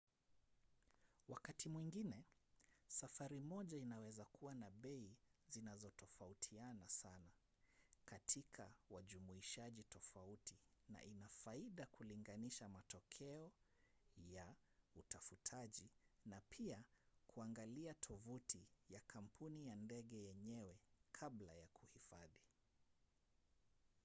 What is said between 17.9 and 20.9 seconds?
tovuti ya kampuni ya ndege yenyewe